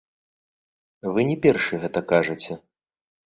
Вы 1.17 1.25
не 1.29 1.35
першы 1.43 1.79
гэта 1.85 1.99
кажаце. 2.13 2.59